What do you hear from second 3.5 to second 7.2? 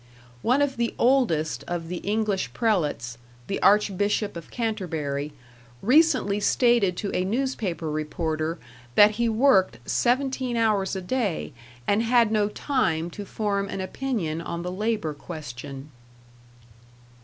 Archbishop of Canterbury, recently stated to